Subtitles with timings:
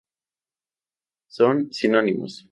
[1.35, 2.33] Son sinónimos.